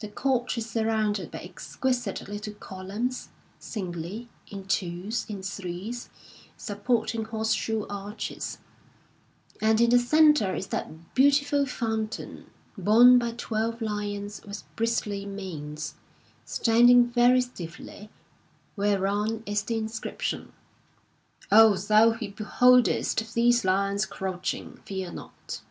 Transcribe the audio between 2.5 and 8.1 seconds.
columns, singly, in twos, in threes, supporting horse shoe